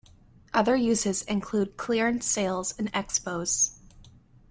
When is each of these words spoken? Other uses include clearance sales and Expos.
Other 0.51 0.75
uses 0.75 1.21
include 1.21 1.77
clearance 1.77 2.25
sales 2.25 2.73
and 2.79 2.91
Expos. 2.91 3.77